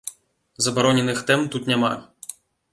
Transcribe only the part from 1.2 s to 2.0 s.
тэм тут няма.